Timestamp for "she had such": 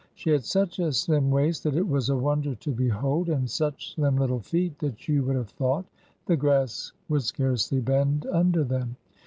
0.15-0.79